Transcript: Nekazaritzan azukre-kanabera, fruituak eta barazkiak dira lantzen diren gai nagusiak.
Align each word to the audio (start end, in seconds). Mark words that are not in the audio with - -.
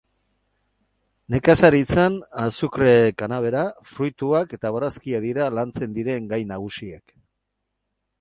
Nekazaritzan 1.33 2.15
azukre-kanabera, 2.43 3.61
fruituak 3.89 4.55
eta 4.59 4.71
barazkiak 4.77 5.23
dira 5.27 5.51
lantzen 5.59 5.95
diren 5.99 6.31
gai 6.33 6.41
nagusiak. 6.55 7.15